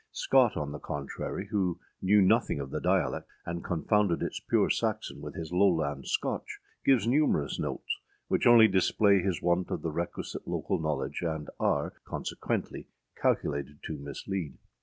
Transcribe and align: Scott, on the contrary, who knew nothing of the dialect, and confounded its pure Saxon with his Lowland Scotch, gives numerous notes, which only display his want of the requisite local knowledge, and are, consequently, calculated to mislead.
Scott, 0.11 0.57
on 0.57 0.71
the 0.71 0.79
contrary, 0.79 1.49
who 1.51 1.79
knew 2.01 2.23
nothing 2.23 2.59
of 2.59 2.71
the 2.71 2.81
dialect, 2.81 3.29
and 3.45 3.63
confounded 3.63 4.23
its 4.23 4.39
pure 4.39 4.67
Saxon 4.71 5.21
with 5.21 5.35
his 5.35 5.51
Lowland 5.53 6.07
Scotch, 6.07 6.57
gives 6.83 7.05
numerous 7.07 7.59
notes, 7.59 7.99
which 8.27 8.47
only 8.47 8.67
display 8.67 9.19
his 9.21 9.43
want 9.43 9.69
of 9.69 9.83
the 9.83 9.91
requisite 9.91 10.47
local 10.47 10.79
knowledge, 10.79 11.21
and 11.21 11.51
are, 11.59 11.93
consequently, 12.03 12.87
calculated 13.15 13.77
to 13.83 13.93
mislead. 13.99 14.57